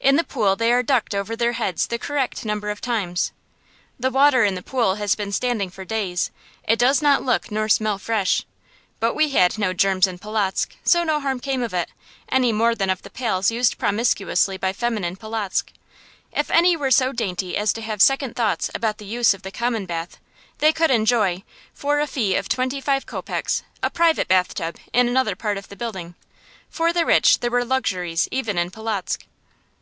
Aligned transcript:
In 0.00 0.14
the 0.16 0.22
pool 0.24 0.54
they 0.56 0.72
are 0.72 0.82
ducked 0.82 1.12
over 1.14 1.34
their 1.36 1.52
heads 1.54 1.88
the 1.88 1.98
correct 1.98 2.44
number 2.44 2.70
of 2.70 2.80
times. 2.80 3.32
The 4.00 4.12
water 4.12 4.42
in 4.44 4.54
the 4.54 4.62
pool 4.62 4.94
has 4.94 5.16
been 5.16 5.32
standing 5.32 5.70
for 5.70 5.84
days; 5.84 6.30
it 6.62 6.78
does 6.78 7.02
not 7.02 7.24
look 7.24 7.50
nor 7.50 7.68
smell 7.68 7.98
fresh. 7.98 8.46
But 9.00 9.14
we 9.14 9.30
had 9.30 9.58
no 9.58 9.72
germs 9.74 10.06
in 10.06 10.18
Polotzk, 10.18 10.76
so 10.84 11.02
no 11.02 11.18
harm 11.20 11.40
came 11.40 11.62
of 11.64 11.74
it, 11.74 11.90
any 12.28 12.52
more 12.52 12.76
than 12.76 12.88
of 12.90 13.02
the 13.02 13.10
pails 13.10 13.50
used 13.50 13.76
promiscuously 13.76 14.56
by 14.56 14.72
feminine 14.72 15.16
Polotzk. 15.16 15.72
If 16.32 16.48
any 16.50 16.76
were 16.76 16.92
so 16.92 17.12
dainty 17.12 17.56
as 17.56 17.72
to 17.74 17.82
have 17.82 18.00
second 18.00 18.34
thoughts 18.36 18.70
about 18.76 18.96
the 18.98 19.04
use 19.04 19.34
of 19.34 19.42
the 19.42 19.50
common 19.52 19.84
bath, 19.84 20.18
they 20.58 20.72
could 20.72 20.92
enjoy, 20.92 21.42
for 21.74 21.98
a 22.00 22.06
fee 22.06 22.34
of 22.36 22.48
twenty 22.48 22.80
five 22.80 23.04
kopecks, 23.04 23.62
a 23.82 23.90
private 23.90 24.28
bathtub 24.28 24.76
in 24.92 25.08
another 25.08 25.34
part 25.34 25.58
of 25.58 25.68
the 25.68 25.76
building. 25.76 26.14
For 26.70 26.92
the 26.94 27.04
rich 27.04 27.40
there 27.40 27.50
were 27.50 27.64
luxuries 27.64 28.26
even 28.30 28.56
in 28.56 28.70
Polotzk. 28.70 29.26